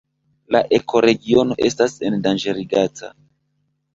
La 0.53 0.59
ekoregiono 0.77 1.57
estas 1.67 1.97
endanĝerigata. 2.09 3.13